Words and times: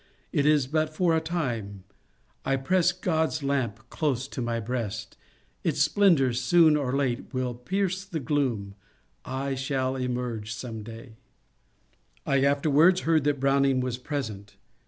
It 0.31 0.47
is 0.47 0.65
bat 0.65 0.91
for 0.95 1.15
a 1.15 1.21
time: 1.21 1.83
I 2.43 2.55
press 2.55 2.91
Grod's 2.91 3.43
lamp 3.43 3.87
Close 3.91 4.27
to 4.29 4.41
mj 4.41 4.65
breast: 4.65 5.15
its 5.63 5.79
splendours 5.79 6.41
soon 6.41 6.75
or 6.75 6.91
late 6.97 7.31
Will 7.35 7.53
pierce 7.53 8.03
the 8.03 8.19
gloom: 8.19 8.73
I 9.25 9.53
shall 9.53 9.95
emerge 9.95 10.55
some 10.55 10.81
day. 10.81 11.17
I 12.25 12.41
afterwards 12.43 13.01
heard 13.01 13.25
that 13.25 13.39
Browning 13.39 13.79
was 13.79 13.99
present. 13.99 14.55